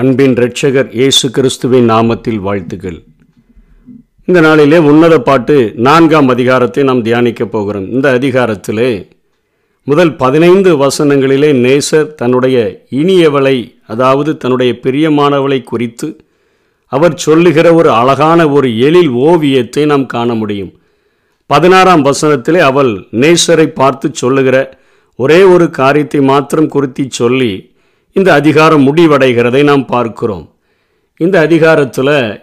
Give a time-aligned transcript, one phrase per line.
[0.00, 2.98] அன்பின் இரட்சகர் இயேசு கிறிஸ்துவின் நாமத்தில் வாழ்த்துக்கள்.
[4.24, 5.56] இந்த நாளிலே உன்னத பாட்டு
[5.86, 7.86] நான்காம் அதிகாரத்தை நாம் தியானிக்கப் போகிறோம்.
[7.90, 8.90] இந்த அதிகாரத்திலே
[9.86, 13.56] முதல் பதினைந்து வசனங்களிலே நேசர் தன்னுடைய இனியவளை
[13.86, 16.08] அதாவது தன்னுடைய பிரியமானவளை குறித்து
[16.92, 20.72] அவர் சொல்லுகிற ஒரு அழகான ஒரு எழில் ஓவியத்தை நாம் காண முடியும்.
[21.46, 22.92] பதினாறாம் வசனத்திலே அவள்
[23.24, 24.56] நேசரை பார்த்து சொல்லுகிற
[25.16, 27.52] ஒரே ஒரு காரியத்தை மாத்திரம் குறித்து சொல்லி
[28.12, 30.54] இந்த அதிகாரம் முடிவடைகிறதை நாம் பார்க்கிறோம்.
[31.16, 32.40] இந்த அதிகாரத்தில்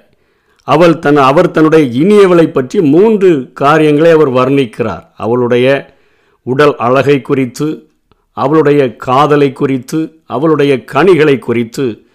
[0.63, 5.03] அவள் தன் அவர் தன்னுடைய இனியவளை பற்றி மூன்று காரியங்களை அவர் வர்ணிக்கிறார்.
[5.17, 5.95] அவளுடைய
[6.43, 7.89] உடல் அழகை குறித்து
[8.31, 12.05] அவளுடைய காதலை குறித்து அவளுடைய கனிகளை குறித்து.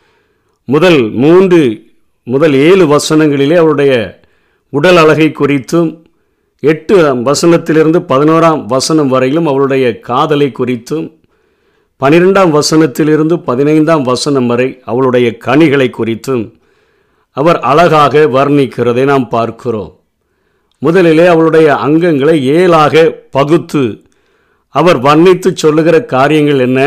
[0.64, 1.88] முதல் மூன்று
[2.22, 4.20] முதல் ஏழு வசனங்களிலே அவளுடைய
[4.68, 6.04] உடல் அழகை குறித்தும்
[6.60, 11.19] எட்டு வசனத்திலிருந்து பதினோராம் வசனம் வரையிலும் அவளுடைய காதலை குறித்தும்
[12.00, 16.44] பனிரெண்டாம் வசனத்திலிருந்து பதினைந்தாம் வசனம் வரை அவளுடைய கனிகளை குறித்தும்
[17.36, 19.90] அவர் அழகாக வர்ணிக்கிறதை நாம் பார்க்கிறோம்.
[20.78, 23.82] முதலிலே அவளுடைய அங்கங்களை ஏழாக பகுத்து
[24.74, 26.80] அவர் வர்ணித்து சொல்லுகிற காரியங்கள் என்ன?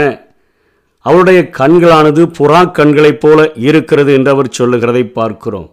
[0.99, 5.69] அவளுடைய கண்களானது புறா கண்களைப் போல இருக்கிறது என்று அவர் சொல்லுகிறதை பார்க்கிறோம்.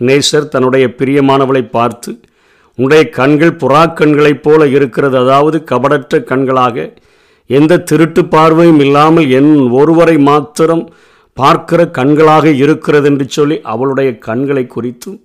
[0.00, 2.20] நேசர் தன்னுடைய பிரியமானவளை பார்த்து
[2.78, 6.76] உன்னுடைய கண்கள் புறா கண்களைப் போல இருக்கிறது அதாவது கபடற்ற கண்களாக
[7.50, 10.84] எந்த திருட்டு பார்வையும் இல்லாமல் என் ஒருவரை மாத்திரம்
[11.36, 15.18] பார்க்கிற கண்களாக இருக்கிறது என்று சொல்லி அவளுடைய கண்களை குறித்தும்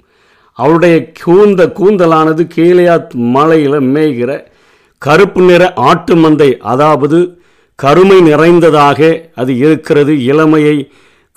[0.57, 4.31] அவளுடைய கூந்த கூந்தலானது கீழையாத் மலையில் மேய்கிற
[5.01, 7.19] கருப்பு நிற ஆட்டு மந்தை அதாவது
[7.79, 8.99] கருமை நிறைந்ததாக
[9.33, 10.77] அது இருக்கிறது இளமையை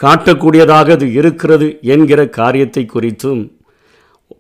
[0.01, 3.43] காட்டக்கூடியதாக அது இருக்கிறது என்கிற காரியத்தை குறித்தும்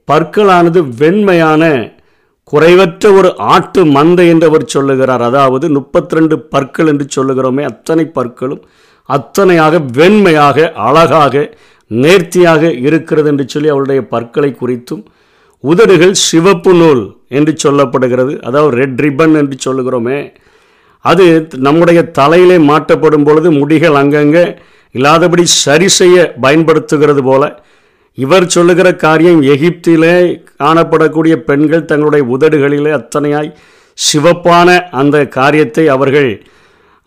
[0.04, 1.62] பற்களானது வெண்மையான
[2.50, 5.24] குறைவற்ற ஒரு ஆட்டு மந்தை என்று அவர் சொல்லுகிறார்.
[5.28, 8.62] அதாவது முப்பத்தி ரெண்டு பற்கள் என்று சொல்லுகிறோமே அத்தனை பற்களும்
[9.08, 11.44] அத்தனையாக வெண்மையாக அழகாக
[11.90, 15.02] நேர்த்தியாக இருக்கிறது என்று சொல்லி அவருடைய பற்களை குறித்தும்
[15.64, 17.02] உதடுகள் சிவப்பு நூல்
[17.38, 18.32] என்று சொல்லப்படுகிறது.
[18.48, 20.18] அதாவது ரெட் ரிப்பன் என்று சொல்லுகிறோமே
[21.04, 21.24] அது
[21.66, 24.44] நம்முடைய தலையிலே மாட்டப்படும் பொழுது முடிகள் அங்கங்கே
[24.94, 27.42] இல்லாதபடி சரி செய்ய பயன்படுத்துகிறது போல
[28.18, 30.16] இவர் சொல்லுகிற காரியம் எகிப்திலே
[30.56, 33.50] காணப்படக்கூடிய பெண்கள் தங்களுடைய உதடுகளிலே அத்தனையாய்
[33.98, 36.30] சிவப்பான அந்த காரியத்தை அவர்கள்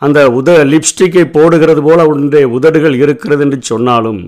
[0.02, 4.20] அந்த உத லிப்ஸ்டிக்கை போடுகிறது போல அவருடைய உதடுகள் இருக்கிறது என்று சொன்னாலும்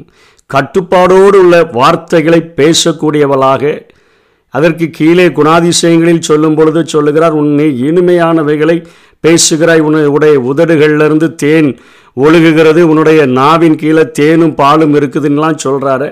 [0.50, 3.64] கட்டுப்பாடோடு உள்ள வார்த்தைகளை பேசக்கூடியவளாக
[4.54, 8.78] அதற்கு கீழே குணாதிசயங்களில் சொல்லும் பொழுது சொல்லுகிறார் உன்னை இனிமையானவைகளை
[9.24, 11.70] பேசுகிறாய் உன்னுடைய உதடுகளிலிருந்து தேன்
[12.18, 16.08] ஒழுகுகிறது உன்னுடைய நாவின் கீழே தேனும் பாலும் இருக்குதுன்னெலாம் சொல்கிறாரு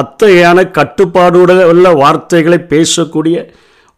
[0.00, 3.36] அத்தகையான கட்டுப்பாடோடு உள்ள வார்த்தைகளை பேசக்கூடிய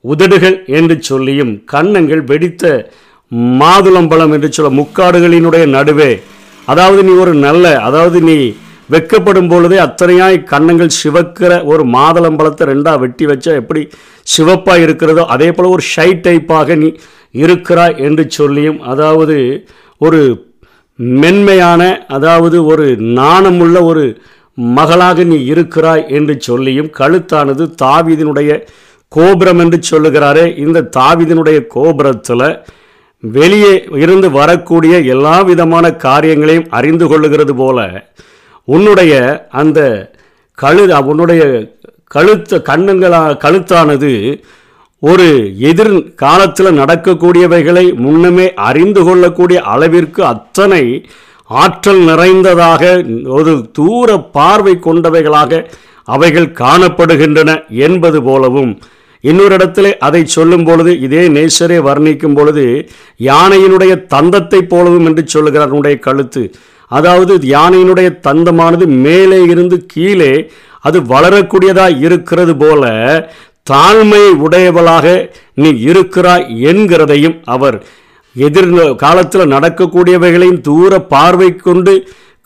[0.04, 2.64] உதடுகள் என்று சொல்லியும் கன்னங்கள் வெடித்த
[3.58, 6.10] மாதுளம்பழம் என்று சொல்ல முக்காடுகளினுடைய நடுவே.
[6.68, 8.38] அதாவது நீ ஒரு நல்ல அதாவது நீ
[8.90, 13.82] வெக்கப்படும் பொழுதே அத்தனையாய் கன்னங்கள் சிவக்கிற ஒரு மாதுளம்பழத்தை ரெண்டாக வெட்டி வச்சா எப்படி
[14.26, 16.88] சிவப்பாக இருக்கிறதோ அதே போல் ஒரு ஷை டைப்பாக நீ
[17.34, 19.36] இருக்கிறாய் என்று சொல்லியும் அதாவது
[20.00, 20.20] ஒரு
[21.18, 22.86] மென்மையான அதாவது ஒரு
[23.18, 24.04] நாணமுள்ள ஒரு
[24.58, 28.50] மகளாக நீ இருக்கிறாய் என்று சொல்லியும் கழுத்தானது தாவிதினுடைய
[29.08, 32.48] கோபுரம் என்று சொல்லுகிறாரே இந்த தாவிதினுடைய கோபுரத்தில்
[33.22, 37.78] வெளியே இருந்து வரக்கூடிய எல்லா விதமான காரியங்களையும் அறிந்து கொள்ளுகிறது போல
[38.68, 39.14] உன்னுடைய
[39.52, 39.80] அந்த
[40.58, 41.42] கழு உன்னுடைய
[42.06, 44.12] கழுத்த கண்ணுங்களா கழுத்தானது
[45.02, 45.26] ஒரு
[45.60, 50.82] எதிர் காலத்தில் நடக்கக்கூடியவைகளை முன்னமே அறிந்து கொள்ளக்கூடிய அளவிற்கு அத்தனை
[51.50, 55.70] ஆற்றல் நிறைந்ததாக ஒரு தூர பார்வை கொண்டவைகளாக
[56.04, 58.80] அவைகள் காணப்படுகின்றன என்பது போலவும்
[59.20, 62.88] இன்னொரு இடத்துல அதை சொல்லும் பொழுது இதே நேசரே வர்ணிக்கும் பொழுது
[63.18, 66.52] யானையினுடைய தந்தத்தை போலவும் என்று சொல்லுகிறார் கழுத்து.
[66.88, 70.50] அதாவது யானையினுடைய தந்தமானது மேலே இருந்து கீழே
[70.80, 72.84] அது வளரக்கூடியதாக இருக்கிறது போல
[73.70, 77.84] தாழ்மை உடையவளாக நீ இருக்கிறாய் என்கிறதையும் அவர்
[78.36, 81.94] எதிர் காலத்தில் நடக்கக்கூடியவைகளையும் தூர பார்வை கொண்டு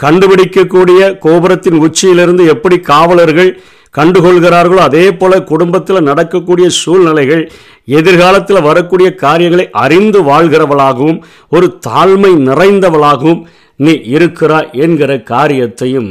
[0.01, 3.51] கண்டுபிடிக்கக்கூடிய கோபுரத்தின் உச்சியிலிருந்து எப்படி காவலர்கள்
[3.95, 7.43] கண்டுகொள்கிறார்களோ அதே போல குடும்பத்தில் நடக்கக்கூடிய சூழ்நிலைகள்
[7.89, 11.21] எதிர்காலத்தில் வரக்கூடிய காரியங்களை அறிந்து வாழ்கிறவளாகவும்
[11.53, 13.43] ஒரு தாழ்மை நிறைந்தவளாகவும்
[13.81, 16.11] நீ இருக்கிறாய் என்கிற காரியத்தையும்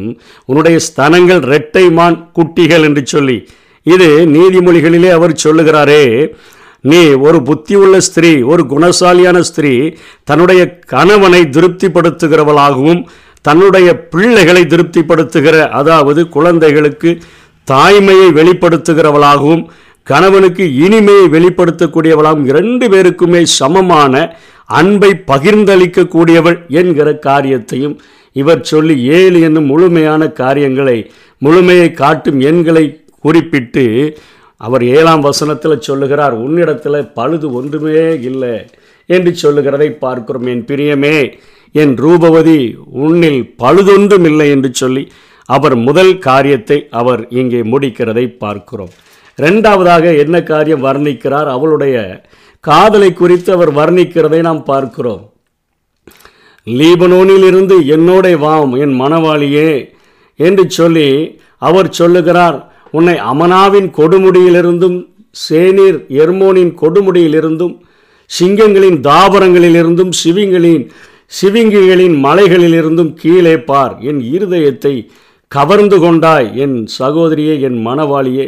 [0.50, 3.38] உன்னுடைய ஸ்தனங்கள் ரெட்டைமான் குட்டிகள் என்று சொல்லி
[3.86, 6.04] இது நீதிமொழிகளிலே அவர் சொல்லுகிறாரே
[6.84, 9.74] நீ ஒரு புத்தி உள்ள ஸ்திரீ ஒரு குணசாலியான ஸ்திரீ
[10.24, 13.02] தன்னுடைய கணவனை திருப்திப்படுத்துகிறவளாகவும்
[13.46, 17.12] தன்னுடைய பிள்ளைகளை திருப்திப்படுத்துகிற அதாவது குழந்தைகளுக்கு
[17.68, 19.64] தாய்மையை வெளிப்படுத்துகிறவளாகவும்
[20.08, 24.16] கணவனுக்கு இனிமையை வெளிப்படுத்தக்கூடியவளாகவும் இரண்டு பேருக்குமே சமமான
[24.70, 27.96] அன்பை பகிர்ந்தளிக்கக்கூடியவள் என்கிற காரியத்தையும்
[28.36, 30.98] இவர் சொல்லி ஏழு என்னும் முழுமையான காரியங்களை
[31.42, 32.86] முழுமையை காட்டும் எண்களை
[33.24, 33.86] குறிப்பிட்டு
[34.66, 38.56] அவர் ஏழாம் வசனத்தில் சொல்லுகிறார் உன்னிடத்தில் பழுது ஒன்றுமே இல்லை
[39.10, 40.48] என்று சொல்லுகிறதை பார்க்கிறோம்.
[40.54, 41.18] என் பிரியமே
[41.72, 42.60] என் ரூபவதி
[43.06, 45.04] உன்னில் பழுதொன்றும் இல்லை என்று சொல்லி
[45.50, 48.94] அவர் முதல் காரியத்தை அவர் இங்கே முடிக்கிறதை பார்க்கிறோம்.
[49.38, 51.50] ரெண்டாவதாக என்ன காரியம் வர்ணிக்கிறார்?
[51.56, 51.96] அவளுடைய
[52.64, 55.24] காதலை குறித்து அவர் வர்ணிக்கிறதை நாம் பார்க்கிறோம்.
[56.68, 59.72] லீபனோனில் இருந்து என்னோட வாம் என் மணவாளியே
[60.40, 61.08] என்று சொல்லி
[61.58, 62.58] அவர் சொல்லுகிறார்
[62.98, 64.98] உன்னை அமனாவின் கொடுமுடியிலிருந்தும்
[65.46, 67.76] சேனீர் எர்மோனின் கொடுமுடியிலிருந்தும்
[68.32, 70.84] சிங்கங்களின் தாபரங்களிலிருந்தும் சிவிங்களின்
[71.40, 73.94] சிவிங்கிகளின் மலைகளிலிருந்தும் கீழே பார்.
[74.10, 74.94] என் இருதயத்தை
[75.52, 78.48] கவர்ந்து கொண்டாய் என் சகோதரியே என் மணவாளியே.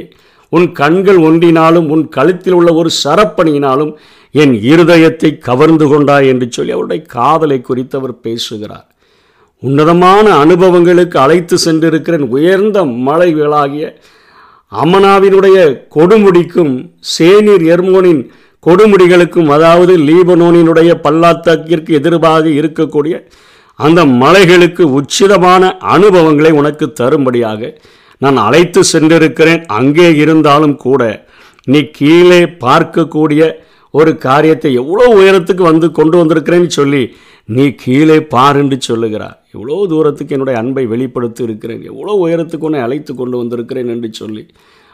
[0.52, 3.92] உன் கண்கள் ஒன்றினாலும் உன் கழுத்தில் உள்ள ஒரு சரப்பணியினாலும்
[4.36, 8.88] என் இருதயத்தை கவர்ந்து கொண்டாய் என்று சொல்லி அவருடைய காதலை குறித்து அவர் பேசுகிறார்.
[9.64, 12.26] உன்னதமான அனுபவங்களுக்கு அழைத்து சென்றிருக்கிறேன்.
[12.36, 13.86] உயர்ந்த மலைகளாகிய
[14.78, 15.58] அமனாவினுடைய
[15.96, 16.74] கொடுமுடிக்கும்
[17.18, 18.22] சேனீர் எர்மோனின்
[18.64, 23.16] கொடுமுடிகளுக்கும் அதாவது லீபனோனினுடைய பல்லாத்தாக்கிற்கு எதிர்பாக இருக்கக்கூடிய
[23.80, 27.72] அந்த மலைகளுக்கு உச்சிதமான அனுபவங்களை உனக்கு தரும்படியாக
[28.22, 29.62] நான் அழைத்து சென்றிருக்கிறேன்.
[29.68, 31.02] அங்கே இருந்தாலும் கூட
[31.64, 33.42] நீ கீழே பார்க்கக்கூடிய
[33.94, 37.04] ஒரு காரியத்தை எவ்வளோ உயரத்துக்கு வந்து கொண்டு வந்திருக்கிறேன்னு சொல்லி
[37.50, 39.36] நீ கீழே பார் என்று சொல்லுகிறார்.
[39.56, 44.44] எவ்வளோ தூரத்துக்கு என்னுடைய அன்பை வெளிப்படுத்தி இருக்கிறேன் எவ்வளோ உயரத்துக்கு உன்னை அழைத்து கொண்டு வந்திருக்கிறேன் என்று சொல்லி.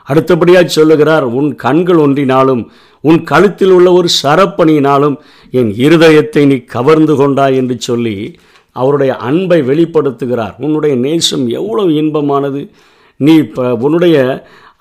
[0.07, 2.63] அடுத்தபடியாக சொல்லுகிறார் உன் கண்கள் ஒன்றினாலும்
[3.03, 5.15] உன் கழுத்தில் உள்ள ஒரு சரப்பணியினாலும்
[5.59, 8.15] என் இருதயத்தை நீ கவர்ந்து கொண்டாய் என்று சொல்லி
[8.75, 10.55] அவருடைய அன்பை வெளிப்படுத்துகிறார்.
[10.65, 12.61] உன்னுடைய நேசம் எவ்வளவு இன்பமானது.
[13.19, 14.17] நீ இப்போ உன்னுடைய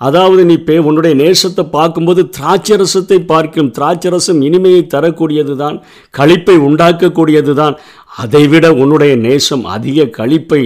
[0.07, 3.71] அதாவது நீ பே உன்னுடைய நேசத்தை பார்க்கும்போது திராட்சரசத்தை பார்க்கும்.
[3.77, 5.77] திராட்சரசம் இனிமையை தரக்கூடியது தான்
[6.17, 7.75] களிப்பை உண்டாக்கக்கூடியது தான்
[8.23, 10.61] அதைவிட உன்னுடைய நேசம் அதிக களிப்பை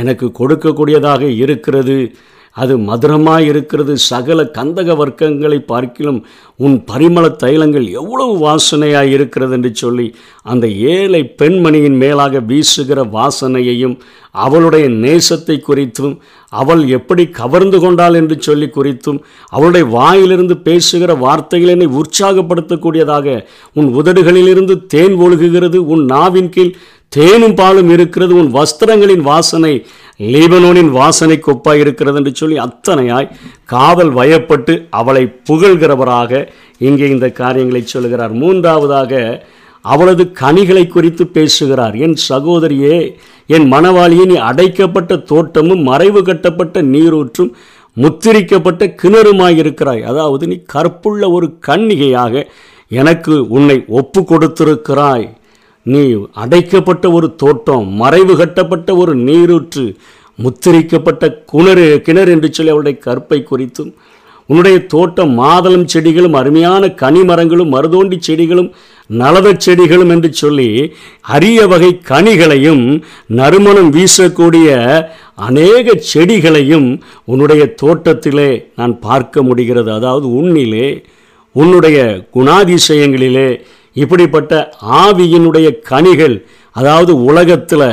[0.00, 1.98] எனக்கு கொடுக்கக்கூடியதாக இருக்கிறது.
[2.58, 6.20] அது மதுரமாக இருக்கிறது சகல கந்தக வர்க்கங்களை பார்க்கிலும்
[6.58, 10.06] உன் பரிமள தைலங்கள் எவ்வளவு வாசனையாக இருக்கிறது என்று சொல்லி
[10.46, 13.96] அந்த ஏழை பெண்மணியின் மேலாக வீசுகிற வாசனையையும்
[14.38, 16.16] அவளுடைய நேசத்தை குறித்தும்
[16.52, 19.18] அவள் எப்படி கவர்ந்து கொண்டாள் என்று சொல்லி குறித்தும்
[19.52, 23.26] அவளுடைய வாயிலிருந்து பேசுகிற வார்த்தைகள் என்னை உற்சாகப்படுத்தக்கூடியதாக
[23.76, 26.72] உன் உதடுகளிலிருந்து தேன் ஒழுகுகிறது உன் நாவின் கீழ்
[27.08, 29.86] தேனும் பாலும் இருக்கிறது உன் வஸ்திரங்களின் வாசனை
[30.32, 33.30] லீபனோனின் வாசனை கொப்பாய் இருக்கிறது என்று சொல்லி அத்தனையாய்
[33.64, 39.42] காதல் வயப்பட்டு அவளை புகழ்கிறவராக இங்கே இந்த காரியங்களை சொல்கிறார் மூன்றாவதாக
[39.84, 41.94] அவளது கனிகளை குறித்து பேசுகிறார்.
[41.96, 43.16] என் சகோதரியே
[43.46, 47.50] என் மணவாளியே நீ அடைக்கப்பட்ட தோட்டமும் மறைவு கட்டப்பட்ட நீரூற்றும்
[47.96, 50.02] முத்திரிக்கப்பட்ட கிணறுமாயிருக்கிறாய்.
[50.02, 52.44] அதாவது நீ கற்புள்ள ஒரு கன்னிகையாக
[52.88, 55.26] எனக்கு உன்னை ஒப்பு கொடுத்திருக்கிறாய்.
[55.90, 56.02] நீ
[56.34, 59.84] அடைக்கப்பட்ட ஒரு தோட்டம் மறைவு கட்டப்பட்ட ஒரு நீரூற்று
[60.38, 63.90] முத்திரிக்கப்பட்ட குணறு கிணறு என்று சொல்லி அவளுடைய கற்பை குறித்தும்
[64.48, 68.70] உன்னுடைய தோட்டம் மாதளம் செடிகளும் அருமையான கனிமரங்களும் மருதோண்டி செடிகளும்
[69.10, 70.68] நலதச் செடிகளும் என்று சொல்லி
[71.34, 72.84] அரிய வகை கனிகளையும்
[73.38, 74.68] நறுமணம் வீசக்கூடிய
[75.48, 76.88] அநேக செடிகளையும்
[77.24, 79.90] உன்னுடைய தோட்டத்திலே நான் பார்க்க முடிகிறது.
[79.92, 80.88] அதாவது உன்னிலே
[81.54, 81.98] உன்னுடைய
[82.36, 83.48] குணாதிசயங்களிலே
[83.96, 84.52] இப்படிப்பட்ட
[85.02, 86.36] ஆவியினுடைய கனிகள்
[86.76, 87.86] அதாவது உலகத்தில்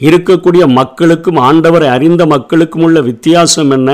[0.00, 3.90] இருக்கக்கூடிய மக்களுக்கும் ஆண்டவரை அறிந்த மக்களுக்கும் உள்ள வித்தியாசம் என்ன?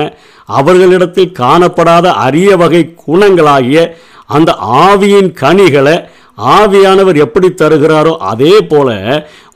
[0.49, 3.81] அவர்களிடத்தில் காணப்படாத அரிய வகை குணங்களாகிய
[4.29, 4.51] அந்த
[4.83, 5.95] ஆவியின் கனிகளை
[6.37, 8.89] ஆவியானவர் எப்படி தருகிறாரோ அதே போல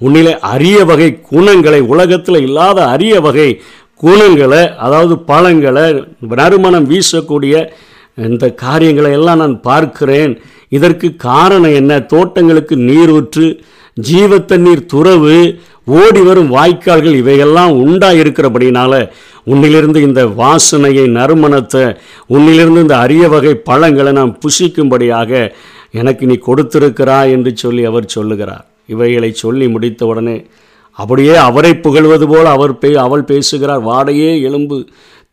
[0.01, 3.49] உன்னிலே அரிய வகை குணங்களை உலகத்தில் இல்லாத அரிய வகை
[3.99, 5.85] குணங்களை அதாவது பழங்களை
[6.33, 7.55] நறுமணம் வீசக்கூடிய
[8.17, 10.33] இந்த காரியங்களை எல்லாம் நான் பார்க்கிறேன்.
[10.69, 11.99] இதற்கு காரணம் என்ன?
[11.99, 13.59] தோட்டங்களுக்கு நீரூற்று
[13.93, 19.09] ஜீவ தண்ணீர் துறவு ஓடி வரும் வாய்க்கால்கள் இவையெல்லாம் உண்டாயிருக்கிறபடினால
[19.47, 21.97] உன்னிலிருந்து இந்த வாசனையை நறுமணத்தை
[22.29, 25.51] உன்னிலிருந்து இந்த அரிய வகை பழங்களை நாம் புசிக்கும்படியாக
[25.91, 28.65] எனக்கு நீ கொடுத்திருக்கிறா என்று சொல்லி அவர் சொல்லுகிறார்.
[28.87, 30.45] இவைகளை சொல்லி முடித்த உடனே
[30.91, 33.85] அப்படியே அவரை புகழ்வது போல் அவர் பே அவள் பேசுகிறார்.
[33.85, 34.87] வாடையே எலும்பு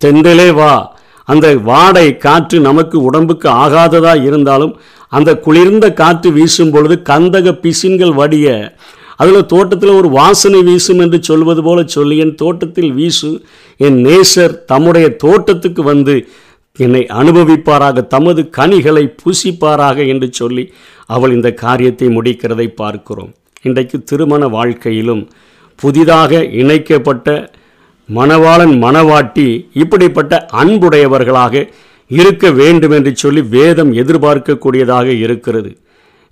[0.05, 4.77] தென்றலே வா அந்த வாடை காற்று நமக்கு உடம்புக்கு ஆகாததாக இருந்தாலும்
[5.09, 8.77] அந்த குளிர்ந்த காற்று வீசும் பொழுது கந்தக பிசின்கள் வடிய
[9.17, 13.45] அதில் தோட்டத்தில் ஒரு வாசனை வீசும் என்று சொல்வது போல சொல்லி என் தோட்டத்தில் வீசு
[13.77, 16.29] என் நேசர் தம்முடைய தோட்டத்துக்கு வந்து
[16.79, 20.73] என்னை அனுபவிப்பாராக தமது கனிகளை பூசிப்பாராக என்று சொல்லி
[21.07, 23.35] அவள் இந்த காரியத்தை முடிக்கிறதை பார்க்கிறோம்.
[23.63, 25.31] இன்றைக்கு திருமண வாழ்க்கையிலும்
[25.77, 27.51] புதிதாக இணைக்கப்பட்ட
[28.09, 31.69] மணவாளன் மணவாட்டி இப்படிப்பட்ட அன்புடையவர்களாக
[32.11, 35.77] இருக்க வேண்டும் என்று சொல்லி வேதம் எதிர்பார்க்கக்கூடியதாக இருக்கிறது.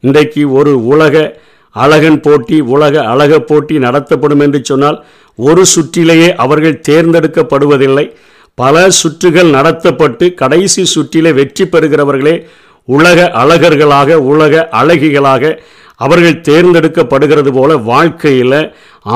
[0.00, 1.38] இன்றைக்கு ஒரு உலக
[1.70, 5.04] அழகன் போட்டி உலக அழக போட்டி நடத்தப்படும் என்று சொன்னால்
[5.38, 8.06] ஒரு சுற்றிலேயே அவர்கள் தேர்ந்தெடுக்கப்படுவதில்லை.
[8.54, 12.46] பல சுற்றுகள் நடத்தப்பட்டு கடைசி சுற்றிலே வெற்றி பெறுகிறவர்களே
[12.84, 15.58] உலக அழகர்களாக உலக அழகிகளாக
[16.00, 18.60] அவர்கள் தேர்ந்தெடுக்கப்படுகிறது போல வாழ்க்கையில்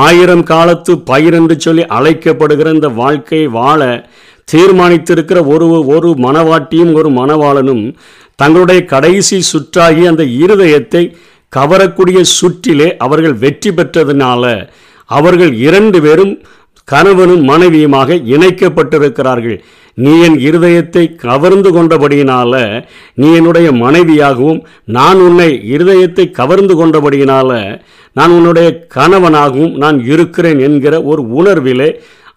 [0.01, 3.81] ஆயிரம் காலத்து பயிர் என்று சொல்லி அழைக்கப்படுகிற இந்த வாழ்க்கையை வாழ
[4.53, 7.85] தீர்மானித்திருக்கிற ஒரு ஒரு மனவாட்டியும் ஒரு மனவாளனும்
[8.37, 11.03] தங்களுடைய கடைசி சுற்றாகி அந்த இருதயத்தை
[11.53, 14.45] கவரக்கூடிய சுற்றிலே அவர்கள் வெற்றி பெற்றதுனால
[15.11, 16.35] அவர்கள் இரண்டு பேரும்
[16.89, 19.59] கணவனும் மனைவியுமாக இணைக்கப்பட்டிருக்கிறார்கள்.
[19.95, 22.53] நீ என் இருதயத்தை கவர்ந்து கொண்டபடியினால
[23.15, 24.61] நீ என்னுடைய மனைவியாகவும்
[24.97, 27.51] நான் உன்னை இருதயத்தை கவர்ந்து கொண்டபடியினால
[28.13, 31.89] நான் உன்னுடைய கணவனாகவும் நான் இருக்கிறேன் என்கிற ஒரு உணர்விலே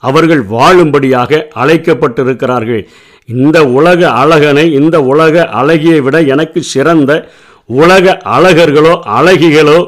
[0.08, 2.82] அவர்கள் வாழும்படியாக அழைக்கப்பட்டிருக்கிறார்கள்.
[3.30, 7.12] இந்த உலக அழகனை இந்த உலக அழகியை விட எனக்கு சிறந்த
[7.80, 9.80] உலக அழகர்களோ அழகிகளோ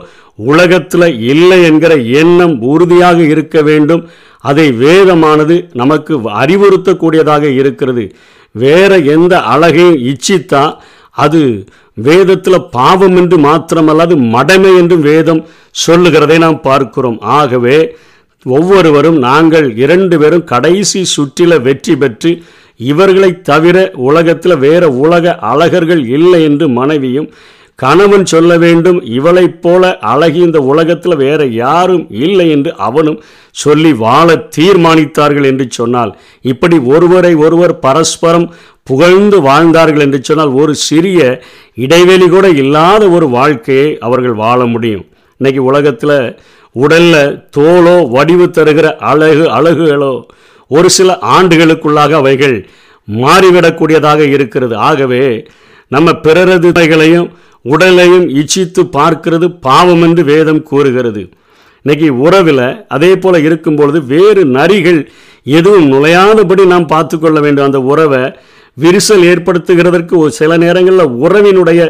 [0.50, 4.04] உலகத்தில் இல்லை என்கிற எண்ணம் உறுதியாக இருக்க வேண்டும்.
[4.44, 8.06] அதை வேதமானது நமக்கு அறிவுறுத்தக்கூடியதாக இருக்கிறது.
[8.56, 10.64] வேற எந்த அழகையும் இச்சித்தா
[11.18, 11.42] அது
[12.08, 15.42] வேதத்தில் பாவம் என்று மாத்திரமல்ல அது மடமை என்று வேதம்
[15.84, 17.20] சொல்லுகிறதை நாம் பார்க்கிறோம்.
[17.40, 17.78] ஆகவே
[18.46, 22.32] ஒவ்வொருவரும் நாங்கள் இரண்டு பேரும் கடைசி சுற்றில வெற்றி பெற்று
[22.80, 23.78] இவர்களை தவிர
[24.10, 27.28] உலகத்தில் வேற உலக அழகர்கள் இல்லை என்று மனைவியும்
[27.82, 33.20] கணவன் சொல்ல வேண்டும் இவளைப் போல அழகி இந்த உலகத்தில் வேற யாரும் இல்லை என்று அவனும்
[33.64, 36.12] சொல்லி வாழ தீர்மானித்தார்கள் என்று சொன்னால்
[36.52, 38.48] இப்படி ஒருவரை ஒருவர் பரஸ்பரம்
[38.84, 41.20] புகழ்ந்து வாழ்ந்தார்கள் என்று சொன்னால் ஒரு சிறிய
[41.86, 45.06] இடைவெளி கூட இல்லாத ஒரு வாழ்க்கையை அவர்கள் வாழ முடியும்.
[45.40, 46.18] இன்னைக்கு உலகத்தில்
[46.76, 47.16] உடல்ல
[47.58, 50.14] தோலோ வடிவு தருகிற அழகு அழகுகளோ
[50.72, 52.58] ஒரு சில ஆண்டுகளுக்குள்ளாக அவைகள்
[53.08, 54.76] மாறிவிடக்கூடியதாக இருக்கிறது.
[54.90, 55.24] ஆகவே
[55.92, 57.30] நம்ம பிறரதுகளையும்
[57.62, 61.30] உடலையும் இச்சித்து பார்க்கிறது பாவம் என்று வேதம் கூறுகிறது.
[61.86, 65.08] இன்னைக்கு உறவில் அதே போல இருக்கும் பொழுது வேறு நரிகள்
[65.44, 67.66] எதுவும் நுழையாதபடி நாம் பார்த்து கொள்ள வேண்டும்.
[67.66, 68.22] அந்த உறவை
[68.78, 71.82] விரிசல் ஏற்படுத்துகிறதற்கு ஒரு சில நேரங்களில் உறவினுடைய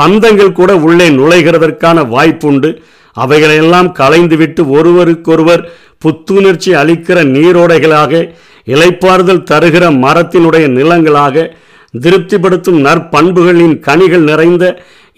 [0.00, 2.70] பந்தங்கள் கூட உள்ளே நுழைகிறதற்கான வாய்ப்புண்டு.
[3.16, 8.30] அவைகளையெல்லாம் களைந்துவிட்டு ஒருவருக்கொருவர் புத்துணர்ச்சி அளிக்கிற நீரோடைகளாக
[8.66, 11.50] இலைப்பாறுதல் தருகிற மரத்தினுடைய நிலங்களாக
[12.00, 14.64] திருப்திப்படுத்தும் நற்பண்புகளின் கனிகள் நிறைந்த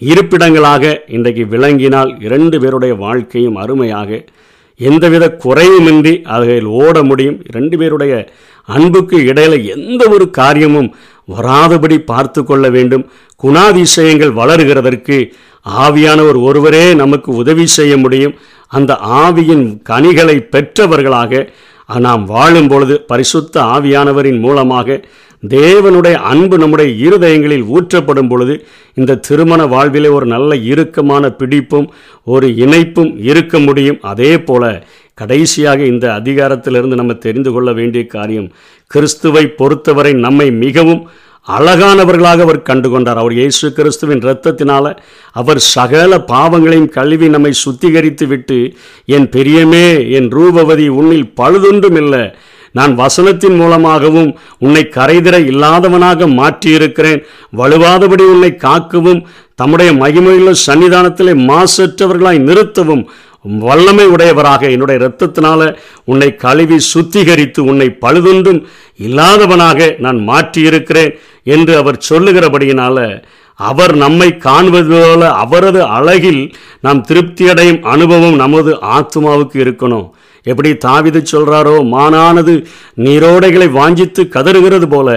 [0.01, 4.25] இருப்பிடங்களாக இன்றைக்கு விளங்கினால் இரண்டு பேருடைய வாழ்க்கையும் அருமையாக
[4.77, 7.43] எந்தவித குறையுமின்றி அதில் ஓட முடியும்.
[7.49, 8.29] இரண்டு பேருடைய
[8.65, 10.95] அன்புக்கு இடையில எந்த ஒரு காரியமும்
[11.29, 13.11] வராதபடி பார்த்து கொள்ள வேண்டும்.
[13.43, 15.31] குணாதிசயங்கள் வளருகிறதற்கு
[15.67, 18.35] ஆவியானவர் ஒருவரே நமக்கு உதவி செய்ய முடியும்.
[18.69, 21.49] அந்த ஆவியின் கனிகளை பெற்றவர்களாக
[21.99, 25.05] நாம் வாழும் பொழுது பரிசுத்த ஆவியானவரின் மூலமாக
[25.49, 28.55] தேவனுடைய அன்பு நம்முடைய இருதயங்களில் ஊற்றப்படும் பொழுது
[28.95, 31.89] இந்த திருமண வாழ்விலே ஒரு நல்ல இறுக்கமான பிடிப்பும்
[32.25, 33.99] ஒரு இணைப்பும் இருக்க முடியும்.
[34.01, 34.85] அதே போல
[35.15, 38.49] கடைசியாக இந்த அதிகாரத்திலிருந்து நம்ம தெரிந்து கொள்ள வேண்டிய காரியம்
[38.87, 41.09] கிறிஸ்துவை பொறுத்தவரை நம்மை மிகவும்
[41.47, 43.21] அழகானவர்களாக அவர் கண்டுகொண்டார்.
[43.23, 44.97] அவர் இயேசு கிறிஸ்துவின் இரத்தத்தினால
[45.33, 48.59] அவர் சகல பாவங்களையும் கழுவி நம்மை சுத்திகரித்து விட்டு
[49.05, 52.25] என் பெரியமே என் ரூபவதி உன்னில் பழுதொன்றும் இல்லை
[52.75, 57.21] நான் வசனத்தின் மூலமாகவும் உன்னை கரைதிர இல்லாதவனாக மாற்றியிருக்கிறேன்.
[57.61, 59.21] வலுவாதபடி உன்னை காக்கவும்
[59.61, 63.05] தம்முடைய மகிமையுள்ள சன்னிதானத்திலே மாசற்றவர்களாய் நிறுத்தவும்.
[63.65, 65.61] வல்லமை உடையவராக என்னுடைய இரத்தத்தினால
[66.05, 68.61] உன்னை கழுவி சுத்திகரித்து உன்னை பழுதொன்றும்
[69.07, 71.13] இல்லாதவனாக நான் மாற்றியிருக்கிறேன்
[71.55, 72.99] என்று அவர் சொல்லுகிறபடியினால
[73.61, 76.43] அவர் நம்மை காண்பது போல அவரது அழகில்
[76.81, 80.07] நாம் திருப்தியடையும் அனுபவம் நமது ஆத்மாவுக்கு இருக்கணும்.
[80.45, 82.55] எப்படி தாவிது சொல்கிறாரோ மானானது
[83.05, 85.09] நீரோடைகளை வாஞ்சித்து கதறுகிறது போல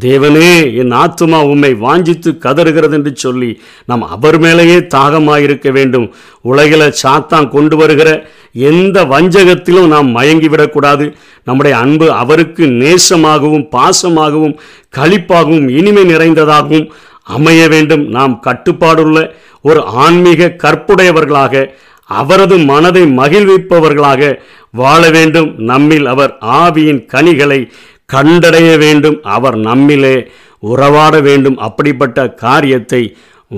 [0.00, 0.48] தேவனே
[0.80, 3.50] என் ஆத்துமா உம்மை வாஞ்சித்து கதறுகிறது என்று சொல்லி
[3.86, 6.06] நாம் அவர் மேலேயே தாகமாயிருக்க வேண்டும்.
[6.40, 8.10] உலகில் சாத்தான் கொண்டு வருகிற
[8.52, 11.06] எந்த வஞ்சகத்திலும் நாம் மயங்கிவிடக்கூடாது.
[11.44, 14.58] நம்முடைய அன்பு அவருக்கு நேசமாகவும் பாசமாகவும்
[14.96, 16.90] களிப்பாகவும் இனிமை நிறைந்ததாகவும்
[17.36, 18.04] அமைய வேண்டும்.
[18.08, 19.18] நாம் கட்டுப்பாடுள்ள
[19.62, 21.74] ஒரு ஆன்மீக கற்புடையவர்களாக
[22.04, 24.38] அவரது மனதை மகிழ்விப்பவர்களாக
[24.70, 25.54] வாழ வேண்டும்.
[25.56, 27.70] நம்மில் அவர் ஆவியின் கனிகளை
[28.12, 29.22] கண்டடைய வேண்டும்.
[29.22, 30.26] அவர் நம்மிலே
[30.58, 31.56] உறவாட வேண்டும்.
[31.56, 33.16] அப்படிப்பட்ட காரியத்தை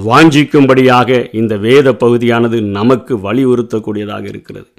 [0.08, 4.72] வாஞ்சிக்கும்படியாக இந்த வேத பகுதியானது நமக்கு வலியுறுத்தக்கூடியதாக இருக்கிறது.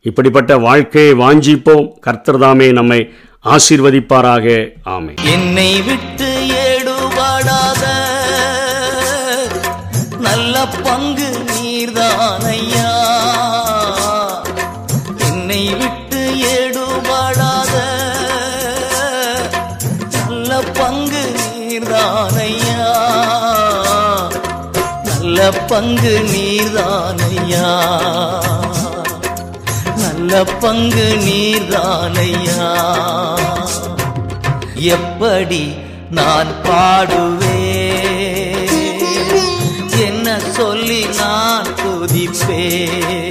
[0.00, 1.88] இப்படிப்பட்ட வாழ்க்கையை வாஞ்சிப்போம்.
[2.06, 3.12] கர்த்தர்தாமே நம்மை
[3.44, 4.68] ஆசீர்வதிப்பாராக.
[4.82, 6.46] ஆமை என்னை விட்டு
[15.48, 16.20] என்னை விட்டு
[16.52, 17.74] ஏடுபாடாத
[20.14, 22.86] நல்ல பங்கு நீர்தானையா?
[25.08, 25.38] நல்ல
[25.70, 27.68] பங்கு நீர்தானையா?
[30.02, 32.66] நல்ல பங்கு நீர்தானையா?
[34.96, 35.62] எப்படி
[36.10, 37.94] நான் பாடுவேன்?
[40.06, 43.25] என்ன சொல்லி நான் துதிப்பேன்